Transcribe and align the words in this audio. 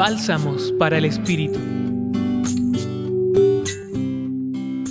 Bálsamos 0.00 0.72
para 0.78 0.96
el 0.96 1.04
Espíritu. 1.04 1.58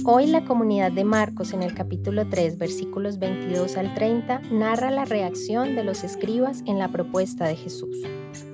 Hoy 0.05 0.28
la 0.28 0.46
comunidad 0.46 0.92
de 0.92 1.04
Marcos 1.04 1.51
en 1.54 1.63
el 1.63 1.74
capítulo 1.74 2.29
3 2.29 2.60
versículos 2.60 3.17
22 3.17 3.76
al 3.78 3.96
30 3.96 4.42
narra 4.51 4.92
la 4.92 5.06
reacción 5.06 5.76
de 5.76 5.83
los 5.83 6.03
escribas 6.03 6.62
en 6.67 6.78
la 6.78 6.90
propuesta 6.90 7.47
de 7.47 7.56
Jesús. 7.56 7.97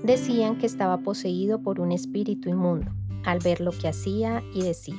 Decían 0.05 0.57
que 0.57 0.65
estaba 0.65 0.99
poseído 0.99 1.61
por 1.61 1.81
un 1.81 1.91
espíritu 1.91 2.47
inmundo 2.47 2.89
al 3.25 3.39
ver 3.39 3.59
lo 3.59 3.71
que 3.71 3.89
hacía 3.89 4.41
y 4.53 4.61
decía. 4.61 4.95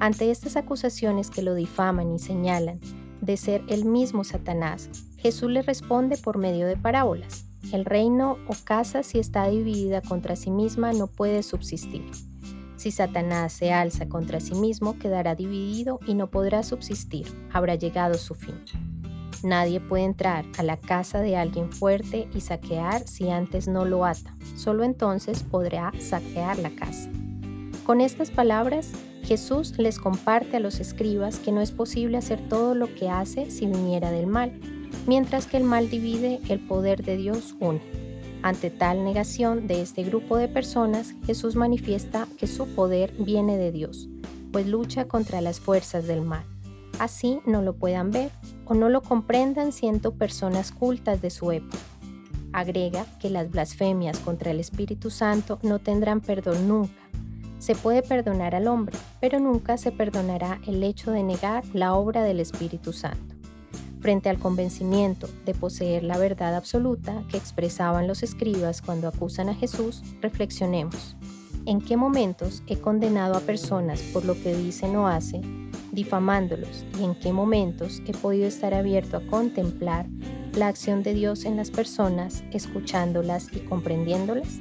Ante 0.00 0.30
estas 0.30 0.56
acusaciones 0.56 1.28
que 1.28 1.42
lo 1.42 1.54
difaman 1.54 2.14
y 2.14 2.18
señalan 2.18 2.80
de 3.20 3.36
ser 3.36 3.62
el 3.68 3.84
mismo 3.84 4.24
Satanás, 4.24 4.88
Jesús 5.18 5.50
le 5.50 5.60
responde 5.60 6.16
por 6.16 6.38
medio 6.38 6.66
de 6.66 6.78
parábolas. 6.78 7.47
El 7.72 7.84
reino 7.84 8.38
o 8.46 8.54
casa 8.64 9.02
si 9.02 9.18
está 9.18 9.48
dividida 9.48 10.00
contra 10.00 10.36
sí 10.36 10.50
misma 10.50 10.92
no 10.92 11.06
puede 11.06 11.42
subsistir. 11.42 12.04
Si 12.76 12.92
Satanás 12.92 13.52
se 13.52 13.72
alza 13.72 14.08
contra 14.08 14.38
sí 14.38 14.54
mismo, 14.54 14.98
quedará 14.98 15.34
dividido 15.34 15.98
y 16.06 16.14
no 16.14 16.28
podrá 16.28 16.62
subsistir, 16.62 17.26
habrá 17.52 17.74
llegado 17.74 18.14
su 18.14 18.34
fin. 18.34 18.54
Nadie 19.42 19.80
puede 19.80 20.04
entrar 20.04 20.44
a 20.58 20.62
la 20.62 20.76
casa 20.76 21.20
de 21.20 21.36
alguien 21.36 21.72
fuerte 21.72 22.28
y 22.34 22.40
saquear 22.40 23.06
si 23.06 23.30
antes 23.30 23.68
no 23.68 23.84
lo 23.84 24.04
ata. 24.04 24.36
Solo 24.56 24.84
entonces 24.84 25.42
podrá 25.42 25.92
saquear 26.00 26.58
la 26.58 26.70
casa. 26.70 27.10
Con 27.84 28.00
estas 28.00 28.30
palabras, 28.30 28.90
Jesús 29.22 29.78
les 29.78 29.98
comparte 29.98 30.56
a 30.56 30.60
los 30.60 30.80
escribas 30.80 31.38
que 31.38 31.52
no 31.52 31.60
es 31.60 31.72
posible 31.72 32.16
hacer 32.16 32.48
todo 32.48 32.74
lo 32.74 32.94
que 32.94 33.08
hace 33.08 33.50
si 33.50 33.66
viniera 33.66 34.10
del 34.10 34.26
mal, 34.26 34.60
mientras 35.06 35.46
que 35.46 35.56
el 35.56 35.64
mal 35.64 35.90
divide, 35.90 36.40
el 36.48 36.60
poder 36.60 37.04
de 37.04 37.16
Dios 37.16 37.54
une. 37.60 37.80
Ante 38.42 38.70
tal 38.70 39.04
negación 39.04 39.66
de 39.66 39.82
este 39.82 40.04
grupo 40.04 40.36
de 40.36 40.48
personas, 40.48 41.14
Jesús 41.26 41.56
manifiesta 41.56 42.28
que 42.38 42.46
su 42.46 42.68
poder 42.68 43.12
viene 43.18 43.56
de 43.56 43.72
Dios, 43.72 44.08
pues 44.52 44.66
lucha 44.66 45.06
contra 45.06 45.40
las 45.40 45.58
fuerzas 45.58 46.06
del 46.06 46.22
mal. 46.22 46.44
Así 46.98 47.40
no 47.46 47.62
lo 47.62 47.74
puedan 47.74 48.10
ver 48.10 48.30
o 48.64 48.74
no 48.74 48.88
lo 48.88 49.02
comprendan 49.02 49.72
siendo 49.72 50.12
personas 50.14 50.72
cultas 50.72 51.20
de 51.20 51.30
su 51.30 51.52
época. 51.52 51.78
Agrega 52.52 53.06
que 53.20 53.30
las 53.30 53.50
blasfemias 53.50 54.18
contra 54.18 54.50
el 54.50 54.60
Espíritu 54.60 55.10
Santo 55.10 55.58
no 55.62 55.78
tendrán 55.78 56.20
perdón 56.20 56.68
nunca. 56.68 56.92
Se 57.58 57.74
puede 57.74 58.02
perdonar 58.02 58.54
al 58.54 58.68
hombre, 58.68 58.96
pero 59.20 59.40
nunca 59.40 59.76
se 59.78 59.90
perdonará 59.90 60.60
el 60.66 60.82
hecho 60.82 61.10
de 61.10 61.22
negar 61.22 61.64
la 61.72 61.94
obra 61.94 62.22
del 62.22 62.40
Espíritu 62.40 62.92
Santo. 62.92 63.37
Frente 64.00 64.28
al 64.28 64.38
convencimiento 64.38 65.28
de 65.44 65.54
poseer 65.54 66.04
la 66.04 66.18
verdad 66.18 66.54
absoluta 66.54 67.24
que 67.30 67.36
expresaban 67.36 68.06
los 68.06 68.22
escribas 68.22 68.80
cuando 68.80 69.08
acusan 69.08 69.48
a 69.48 69.54
Jesús, 69.54 70.02
reflexionemos. 70.20 71.16
¿En 71.66 71.80
qué 71.80 71.96
momentos 71.96 72.62
he 72.66 72.78
condenado 72.78 73.36
a 73.36 73.40
personas 73.40 74.00
por 74.00 74.24
lo 74.24 74.34
que 74.34 74.54
dicen 74.54 74.96
o 74.96 75.08
hacen, 75.08 75.70
difamándolos? 75.92 76.86
¿Y 76.98 77.04
en 77.04 77.14
qué 77.14 77.32
momentos 77.32 78.00
he 78.06 78.12
podido 78.12 78.46
estar 78.46 78.72
abierto 78.72 79.16
a 79.16 79.26
contemplar 79.26 80.06
la 80.54 80.68
acción 80.68 81.02
de 81.02 81.14
Dios 81.14 81.44
en 81.44 81.56
las 81.56 81.70
personas, 81.70 82.44
escuchándolas 82.52 83.48
y 83.52 83.58
comprendiéndolas? 83.60 84.60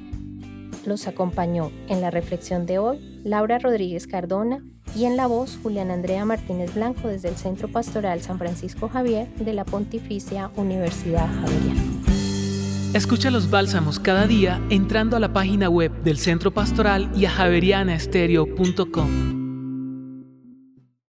Los 0.86 1.08
acompañó 1.08 1.72
en 1.88 2.02
la 2.02 2.12
reflexión 2.12 2.66
de 2.66 2.80
hoy 2.80 3.22
Laura 3.24 3.60
Rodríguez 3.60 4.08
Cardona 4.08 4.64
y 4.96 5.06
en 5.06 5.18
la 5.18 5.28
voz 5.28 5.60
Julián 5.62 5.92
Andrea 5.92 6.26
Martínez 6.26 6.74
Blanco 6.74 7.08
desde 7.08 7.30
el 7.30 7.36
Centro 7.36 7.68
Pastoral 7.68 8.22
San 8.22 8.38
Francisco 8.38 8.90
Javier 8.90 9.28
de 9.36 9.54
la 9.54 9.66
Pontificia 9.66 10.52
Universidad 10.56 11.28
Javeriana. 11.42 11.82
Escucha 12.94 13.30
los 13.30 13.50
bálsamos 13.50 14.00
cada 14.00 14.28
día 14.28 14.62
entrando 14.70 15.18
a 15.18 15.20
la 15.20 15.34
página 15.34 15.70
web 15.70 15.92
del 16.04 16.18
Centro 16.18 16.52
Pastoral 16.52 17.12
y 17.16 17.26
a 17.26 17.30
javerianaestereo.com. 17.30 19.37